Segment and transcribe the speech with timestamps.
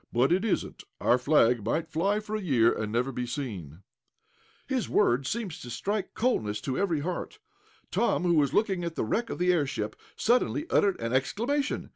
[0.11, 0.83] "But it isn't.
[0.99, 3.83] Our flag might fly for a year, and never be seen."
[4.67, 7.37] His words seemed to strike coldness to every heart.
[7.91, 11.89] Tom, who was looking at the wreck of the airship, suddenly uttered an exclamation.